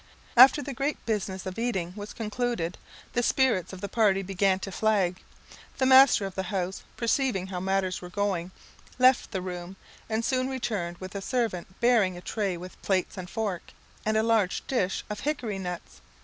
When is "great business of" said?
0.73-1.59